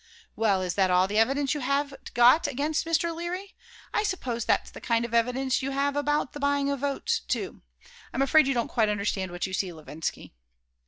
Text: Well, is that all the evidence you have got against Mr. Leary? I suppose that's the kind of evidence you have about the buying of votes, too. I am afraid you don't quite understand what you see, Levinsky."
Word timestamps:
Well, 0.35 0.63
is 0.63 0.73
that 0.73 0.89
all 0.89 1.07
the 1.07 1.19
evidence 1.19 1.53
you 1.53 1.59
have 1.59 1.93
got 2.15 2.47
against 2.47 2.87
Mr. 2.87 3.15
Leary? 3.15 3.53
I 3.93 4.01
suppose 4.01 4.45
that's 4.45 4.71
the 4.71 4.81
kind 4.81 5.05
of 5.05 5.13
evidence 5.13 5.61
you 5.61 5.69
have 5.69 5.95
about 5.95 6.33
the 6.33 6.39
buying 6.39 6.71
of 6.71 6.79
votes, 6.79 7.19
too. 7.19 7.61
I 8.11 8.17
am 8.17 8.23
afraid 8.23 8.47
you 8.47 8.55
don't 8.55 8.67
quite 8.67 8.89
understand 8.89 9.29
what 9.31 9.45
you 9.45 9.53
see, 9.53 9.71
Levinsky." 9.71 10.33